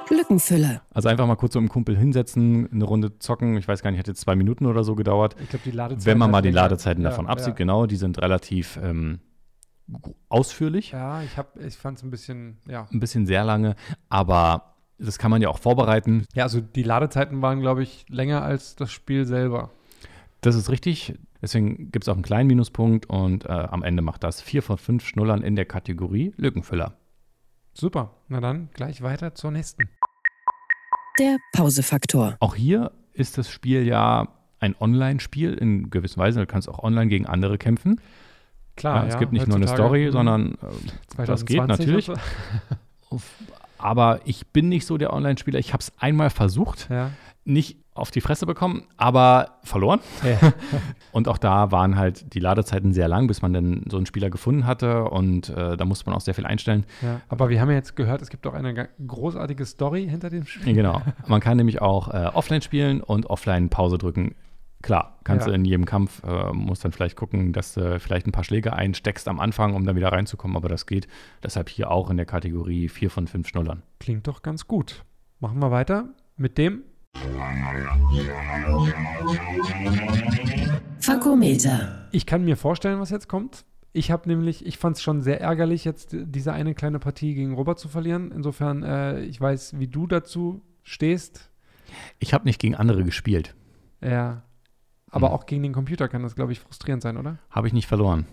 [0.10, 0.82] Lückenfüller.
[0.92, 3.58] Also einfach mal kurz so im Kumpel hinsetzen, eine Runde zocken.
[3.58, 5.36] Ich weiß gar nicht, hat jetzt zwei Minuten oder so gedauert.
[5.42, 6.06] Ich glaube, die Ladezeit.
[6.06, 6.52] Wenn man mal die.
[6.52, 7.54] Ladezeiten Ja, davon absieht, ja.
[7.56, 9.20] genau, die sind relativ ähm,
[10.30, 10.92] ausführlich.
[10.92, 12.88] Ja, ich, hab- ich fand es ein bisschen, ja.
[12.92, 13.76] ein bisschen sehr lange,
[14.10, 16.26] aber das kann man ja auch vorbereiten.
[16.34, 19.72] Ja, also die Ladezeiten waren, glaube ich, länger als das Spiel selber.
[20.42, 21.16] Das ist richtig.
[21.42, 24.78] Deswegen gibt es auch einen kleinen Minuspunkt und äh, am Ende macht das vier von
[24.78, 26.94] fünf Schnullern in der Kategorie Lückenfüller.
[27.74, 28.12] Super.
[28.28, 29.90] Na dann gleich weiter zur nächsten.
[31.20, 32.38] Der Pausefaktor.
[32.40, 34.28] Auch hier ist das Spiel ja
[34.60, 36.40] ein Online-Spiel in gewisser Weise.
[36.40, 38.00] Du kannst auch online gegen andere kämpfen.
[38.76, 40.54] Klar, ja, es gibt nicht nur eine Story, hm, sondern
[41.18, 42.10] äh, das geht 2020 natürlich.
[43.10, 43.22] und
[43.78, 45.60] Aber ich bin nicht so der Online-Spieler.
[45.60, 46.94] Ich habe es einmal versucht, So.
[46.94, 47.12] Ja.
[47.44, 50.00] nicht auf die Fresse bekommen, aber verloren.
[51.12, 54.30] Und auch da waren halt die Ladezeiten sehr lang, bis man dann so einen Spieler
[54.30, 55.06] gefunden hatte.
[55.06, 56.86] Und äh, da musste man auch sehr viel einstellen.
[57.02, 57.22] ja.
[57.30, 60.68] Aber wir haben ja jetzt gehört, es gibt auch eine großartige Story hinter dem Spiel.
[60.70, 61.02] Ja, Genau.
[61.28, 64.36] Man kann nämlich auch äh, offline spielen und offline Pause drücken.
[64.82, 65.52] Klar, kannst Ja.
[65.52, 68.74] du in jedem Kampf, äh, musst dann vielleicht gucken, dass du vielleicht ein paar Schläge
[68.74, 71.08] einsteckst am Anfang, um dann wieder reinzukommen, aber das geht.
[71.42, 73.84] Deshalb hier auch in der Kategorie 4 von 5 Schnullern.
[74.00, 75.06] Klingt doch ganz gut.
[75.40, 76.82] Machen wir weiter mit dem.
[81.00, 82.08] Fakometer.
[82.12, 83.66] Ich kann mir vorstellen, was jetzt kommt.
[83.92, 87.54] Ich habe nämlich, ich fand es schon sehr ärgerlich, jetzt diese eine kleine Partie gegen
[87.54, 88.32] Robert zu verlieren.
[88.32, 91.52] Insofern, äh, ich weiß, wie du dazu stehst.
[92.20, 93.54] Ich habe nicht gegen andere gespielt.
[94.02, 94.44] Ja.
[95.12, 95.34] Aber Hm.
[95.36, 97.38] auch gegen den Computer kann das, glaube ich, frustrierend sein, oder?
[97.52, 98.26] Habe ich nicht verloren.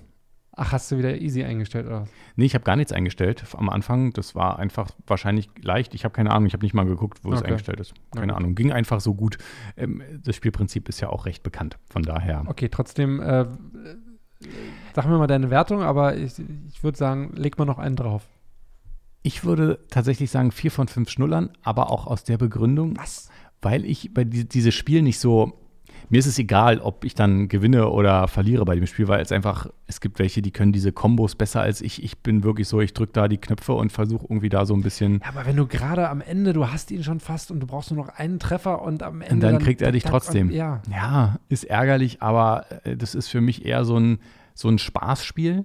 [0.63, 2.03] Ach, hast du wieder easy eingestellt, oder?
[2.03, 2.11] was?
[2.37, 4.13] Nee, ich habe gar nichts eingestellt am Anfang.
[4.13, 5.95] Das war einfach wahrscheinlich leicht.
[5.95, 7.49] Ich habe keine Ahnung, ich habe nicht mal geguckt, wo es Okay.
[7.53, 7.95] eingestellt ist.
[8.15, 8.37] Keine Ja.
[8.37, 8.55] Ahnung.
[8.55, 9.39] Ging einfach so gut.
[9.79, 11.79] Ähm, das Spielprinzip ist ja auch recht bekannt.
[11.89, 12.45] Von daher.
[12.47, 13.47] Okay, trotzdem, äh,
[14.95, 16.35] sag mir mal deine Wertung, aber ich,
[16.69, 18.29] ich würde sagen, leg mal noch einen drauf.
[19.23, 23.31] Ich würde tatsächlich sagen, vier von fünf Schnullern, aber auch aus der Begründung, Was?
[23.63, 25.60] weil ich bei die, dieses Spiel nicht so.
[26.09, 29.31] Mir ist es egal, ob ich dann gewinne oder verliere bei dem Spiel, weil es
[29.33, 32.03] einfach, es gibt welche, die können diese Kombos besser als ich.
[32.03, 34.83] Ich bin wirklich so, ich drücke da die Knöpfe und versuche irgendwie da so ein
[34.83, 35.21] bisschen.
[35.23, 37.91] Ja, aber wenn du gerade am Ende, du hast ihn schon fast und du brauchst
[37.93, 39.35] nur noch einen Treffer und am Ende.
[39.35, 40.49] Und dann kriegt er dich trotzdem.
[40.49, 40.81] Und, ja.
[40.91, 44.19] Ja, ist ärgerlich, aber äh, das ist für mich eher so ein,
[44.55, 45.65] so ein Spaßspiel.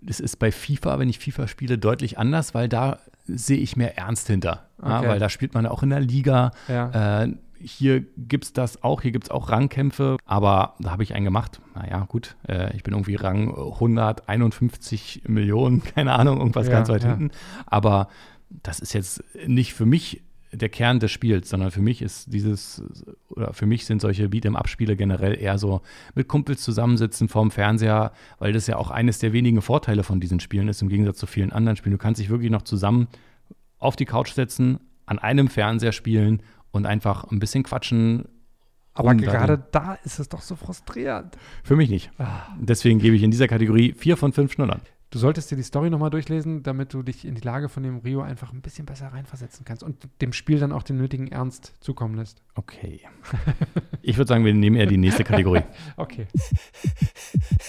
[0.00, 3.96] Das ist bei FIFA, wenn ich FIFA spiele, deutlich anders, weil da sehe ich mehr
[3.98, 4.66] Ernst hinter.
[4.82, 5.08] Ja, Okay.
[5.08, 6.50] weil da spielt man auch in der Liga.
[6.66, 7.22] Ja.
[7.22, 11.14] Äh, hier gibt es das auch, hier gibt es auch Rangkämpfe, aber da habe ich
[11.14, 11.60] einen gemacht.
[11.74, 17.04] Naja, gut, äh, ich bin irgendwie Rang 151 Millionen, keine Ahnung, irgendwas Ja, ganz weit
[17.04, 17.10] ja.
[17.10, 17.30] hinten.
[17.66, 18.08] Aber
[18.50, 20.22] das ist jetzt nicht für mich
[20.52, 22.82] der Kern des Spiels, sondern für mich ist dieses,
[23.30, 25.80] oder für mich sind solche Beat'em-Up-Spiele generell eher so
[26.14, 30.40] mit Kumpels zusammensitzen vorm Fernseher, weil das ja auch eines der wenigen Vorteile von diesen
[30.40, 31.92] Spielen ist, im Gegensatz zu vielen anderen Spielen.
[31.92, 33.08] Du kannst dich wirklich noch zusammen
[33.78, 36.42] auf die Couch setzen, an einem Fernseher spielen
[36.72, 38.26] und einfach ein bisschen quatschen.
[38.94, 41.36] Aber gerade da ist es doch so frustrierend.
[41.62, 42.10] Für mich nicht.
[42.18, 42.42] Ah.
[42.60, 44.82] Deswegen gebe ich in dieser Kategorie vier von fünf Schnullern.
[45.12, 47.98] Du solltest dir die Story nochmal durchlesen, damit du dich in die Lage von dem
[47.98, 51.74] Rio einfach ein bisschen besser reinversetzen kannst und dem Spiel dann auch den nötigen Ernst
[51.80, 52.42] zukommen lässt.
[52.54, 53.00] Okay.
[54.04, 55.62] Ich würde sagen, wir nehmen eher die nächste Kategorie.
[55.96, 56.26] Okay.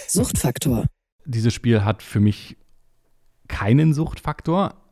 [0.08, 0.86] Suchtfaktor.
[1.24, 2.56] Dieses Spiel hat für mich
[3.46, 4.83] keinen Suchtfaktor.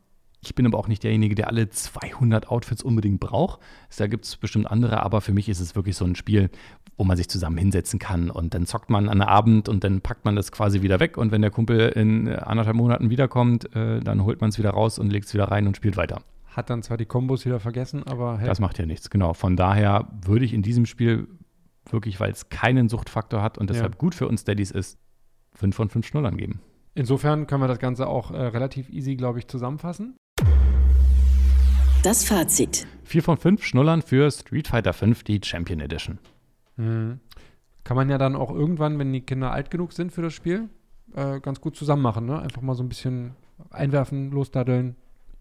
[0.43, 3.59] Ich bin aber auch nicht derjenige, der alle 200 Outfits unbedingt braucht.
[3.97, 6.49] Da gibt es bestimmt andere, aber für mich ist es wirklich so ein Spiel,
[6.97, 10.01] wo man sich zusammen hinsetzen kann und dann zockt man an einem Abend und dann
[10.01, 13.75] packt man das quasi wieder weg und wenn der Kumpel in äh, anderthalb Monaten wiederkommt,
[13.75, 16.21] äh, dann holt man es wieder raus und legt es wieder rein und spielt weiter.
[16.45, 19.33] Hat dann zwar die Kombos wieder vergessen, aber hey, Das macht ja nichts, genau.
[19.33, 21.27] Von daher würde ich in diesem Spiel
[21.89, 23.97] wirklich, weil es keinen Suchtfaktor hat und deshalb Ja.
[23.97, 24.99] gut für uns Daddies ist,
[25.55, 26.59] 5 von 5 Schnullern geben.
[26.95, 30.15] insofern können wir das Ganze auch äh, relativ easy, glaube ich, zusammenfassen.
[32.03, 32.85] Das Fazit.
[33.05, 36.19] 4 von 5 Schnullern für Street Fighter 5, die Champion Edition.
[36.77, 37.19] Mhm.
[37.83, 40.69] Kann man ja dann auch irgendwann, wenn die Kinder alt genug sind für das Spiel,
[41.15, 42.25] äh, ganz gut zusammen machen.
[42.25, 42.39] Ne?
[42.39, 43.31] Einfach mal so ein bisschen
[43.71, 44.95] einwerfen, losdaddeln.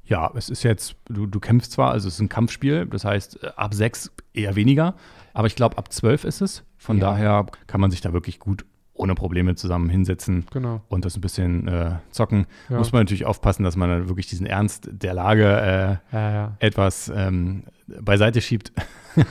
[0.05, 3.43] Ja, es ist jetzt, du, du kämpfst zwar, also es ist ein Kampfspiel, das heißt
[3.45, 4.95] äh, ab 6 eher weniger,
[5.33, 6.65] aber ich glaube ab 12 ist es.
[6.77, 7.11] Von Ja.
[7.11, 8.65] daher kann man sich da wirklich gut
[9.03, 10.81] ohne Probleme zusammen hinsetzen Genau.
[10.89, 12.47] und das ein bisschen äh, zocken.
[12.69, 12.79] Ja.
[12.79, 15.45] Muss man natürlich aufpassen, dass man dann wirklich diesen Ernst der Lage
[16.13, 16.57] äh, Ja, ja.
[16.61, 17.65] etwas ähm,
[18.01, 18.73] beiseite schiebt.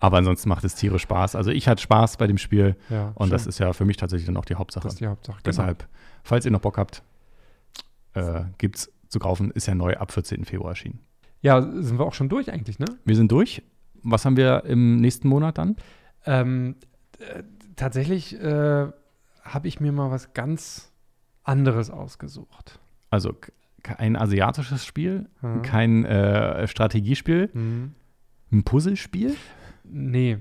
[0.00, 1.34] Aber ansonsten macht es tierisch Spaß.
[1.36, 2.76] Also ich hatte Spaß bei dem Spiel
[3.14, 3.48] und das schön.
[3.48, 4.84] ist ja für mich tatsächlich dann auch die Hauptsache.
[4.84, 5.36] das ist die Hauptsache.
[5.38, 5.44] Genau.
[5.46, 5.88] Deshalb,
[6.24, 7.02] falls ihr noch Bock habt,
[8.14, 9.50] äh, gibt's zu kaufen.
[9.50, 10.44] Ist ja neu ab 14.
[10.44, 11.00] Februar erschienen.
[11.40, 12.86] Ja, sind wir auch schon durch eigentlich, ne?
[13.04, 13.62] Wir sind durch.
[14.02, 15.76] Was haben wir im nächsten Monat dann?
[16.26, 16.76] Ähm,
[17.18, 17.42] äh,
[17.76, 18.86] tatsächlich äh,
[19.54, 20.92] habe ich mir mal was ganz
[21.44, 22.78] anderes ausgesucht.
[23.10, 23.34] Also
[23.82, 25.62] kein asiatisches Spiel, Hm.
[25.62, 27.94] kein äh, Strategiespiel, Mhm.
[28.52, 29.36] ein Puzzlespiel.
[29.84, 30.38] Nee,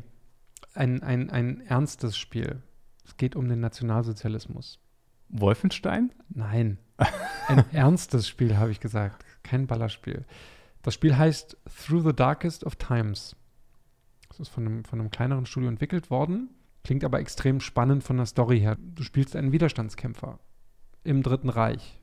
[0.73, 2.61] ein, ein, ein ernstes Spiel.
[3.05, 4.79] Es geht um den Nationalsozialismus.
[5.29, 6.11] Wolfenstein?
[6.29, 6.77] Nein,
[7.47, 9.25] ein ernstes Spiel, habe ich gesagt.
[9.43, 10.25] Kein Ballerspiel.
[10.81, 13.35] Das Spiel heißt Through the Darkest of Times.
[14.27, 16.49] Das ist von einem, von einem kleineren Studio entwickelt worden,
[16.89, 18.75] klingt aber extrem spannend von der Story her.
[18.79, 20.39] Du spielst einen Widerstandskämpfer
[21.03, 22.01] im Dritten Reich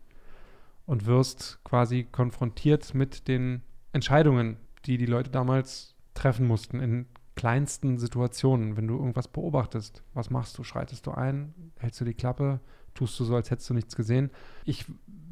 [0.85, 7.99] und wirst quasi konfrontiert mit den Entscheidungen, die die Leute damals treffen mussten in kleinsten
[7.99, 8.77] Situationen.
[8.77, 10.62] Wenn du irgendwas beobachtest, was machst du?
[10.62, 11.53] Schreitest du ein?
[11.81, 12.61] Hältst du die Klappe?
[12.94, 14.31] Tust du so, als hättest du nichts gesehen?
[14.64, 14.85] Ich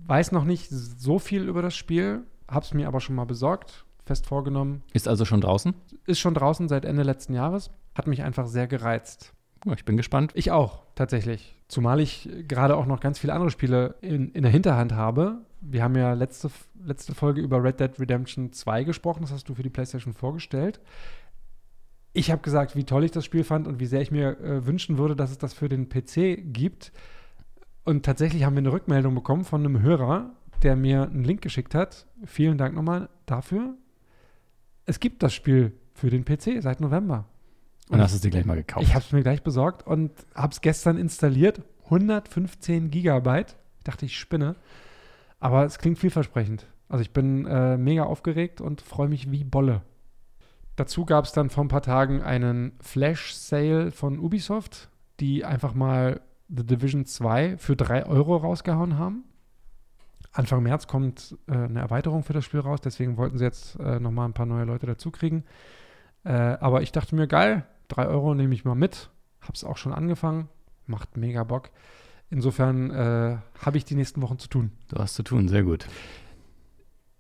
[0.09, 4.27] weiß noch nicht so viel über das Spiel, hab's mir aber schon mal besorgt, fest
[4.27, 4.83] vorgenommen.
[4.93, 5.75] Ist also schon draußen?
[6.07, 7.71] Ist schon draußen seit Ende letzten Jahres.
[7.95, 9.33] Hat mich einfach sehr gereizt.
[9.73, 10.33] Ich bin gespannt.
[10.35, 11.59] Ich auch, tatsächlich.
[11.69, 15.39] Zumal ich gerade auch noch ganz viele andere Spiele in, in der Hinterhand habe.
[15.61, 16.51] Wir haben ja letzte,
[16.85, 19.23] letzte Folge über Red Dead Redemption 2 gesprochen.
[19.23, 20.81] Das hast du für die PlayStation vorgestellt.
[22.13, 24.67] Ich habe gesagt, wie toll ich das Spiel fand und wie sehr ich mir äh,
[24.67, 26.93] wünschen würde, dass es das für den PC gibt.
[27.85, 30.31] Und tatsächlich haben wir eine Rückmeldung bekommen von einem Hörer,
[30.63, 32.07] der mir einen Link geschickt hat.
[32.25, 33.75] Vielen Dank nochmal dafür.
[34.87, 37.27] Es gibt das Spiel für den PC seit November.
[37.89, 38.87] Und hast du es dir gleich mal gekauft.
[38.87, 41.63] Ich habe es mir gleich besorgt und habe es gestern installiert.
[41.85, 43.57] 115 Gigabyte.
[43.79, 44.57] Ich dachte, ich spinne.
[45.39, 46.67] Aber es klingt vielversprechend.
[46.89, 49.83] Also ich bin äh, mega aufgeregt und freue mich wie Bolle.
[50.77, 54.89] Dazu gab es dann vor ein paar Tagen einen Flash-Sale von Ubisoft,
[55.21, 59.25] die einfach mal The Division 2 für 3 Euro rausgehauen haben.
[60.33, 64.01] Anfang März kommt äh, eine Erweiterung für das Spiel raus, deswegen wollten sie jetzt äh,
[64.01, 65.45] nochmal ein paar neue Leute dazu kriegen.
[66.25, 69.11] Äh, aber ich dachte mir, geil, 3 Euro nehme ich mal mit.
[69.41, 70.49] Hab's auch schon angefangen.
[70.87, 71.71] Macht mega Bock.
[72.31, 74.73] Insofern äh, habe ich die nächsten Wochen zu tun.
[74.89, 75.87] Du hast zu tun, sehr gut.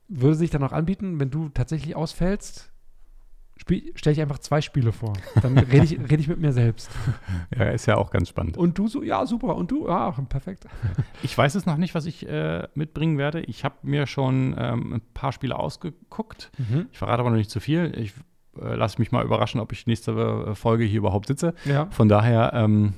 [0.09, 2.73] Würde sich dann auch anbieten, wenn du tatsächlich ausfällst,
[3.57, 5.13] stelle ich einfach zwei Spiele vor.
[5.41, 6.91] Dann rede ich, red ich mit mir selbst.
[7.57, 8.57] Ja, ist ja auch ganz spannend.
[8.57, 9.55] Und du so, ja, super.
[9.55, 10.67] Und du, ja, perfekt.
[11.23, 13.43] Ich weiß es noch nicht, was ich äh, mitbringen werde.
[13.43, 16.51] Ich habe mir schon ähm, ein paar Spiele ausgeguckt.
[16.91, 17.93] Ich verrate aber noch nicht zu viel.
[17.97, 18.15] Ich
[18.65, 21.55] äh, lasse mich mal überraschen, ob ich nächste äh, Folge hier überhaupt sitze.
[21.65, 21.87] Ja.
[21.91, 22.95] Von daher, ähm,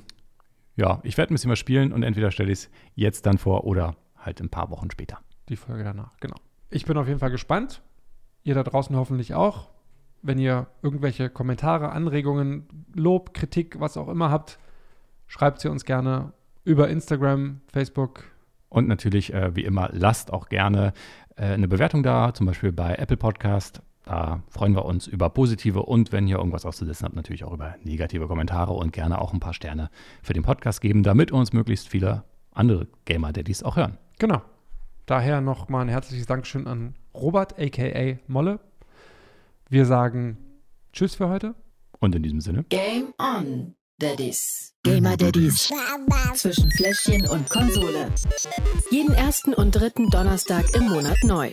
[0.76, 3.64] ja, ich werde ein bisschen was spielen und entweder stelle ich es jetzt dann vor
[3.64, 5.18] oder halt ein paar Wochen später.
[5.48, 6.36] Die Folge danach, genau.
[6.70, 7.82] Ich bin auf jeden Fall gespannt.
[8.42, 9.70] Ihr da draußen hoffentlich auch.
[10.22, 14.58] Wenn ihr irgendwelche Kommentare, Anregungen, Lob, Kritik, was auch immer habt,
[15.26, 16.32] schreibt sie uns gerne
[16.64, 18.24] über Instagram, Facebook.
[18.68, 20.92] Und natürlich, äh, wie immer, lasst auch gerne
[21.36, 23.82] äh, eine Bewertung da, zum Beispiel bei Apple Podcast.
[24.06, 27.74] Da freuen wir uns über positive und wenn ihr irgendwas auszusetzen habt, natürlich auch über
[27.82, 29.90] negative Kommentare und gerne auch ein paar Sterne
[30.22, 33.98] für den Podcast geben, damit uns möglichst viele andere Gamer, der dies auch hören.
[34.20, 34.42] Genau.
[35.06, 38.60] Daher nochmal ein herzliches Dankeschön an Robert, aka Molle.
[39.68, 40.38] Wir sagen
[40.92, 41.56] Tschüss für heute.
[41.98, 44.72] Und in diesem Sinne, Game on, Daddies.
[44.84, 45.72] Gamer Daddies.
[46.34, 48.12] Zwischen Fläschchen und Konsole.
[48.90, 51.52] Jeden ersten und dritten Donnerstag im Monat neu.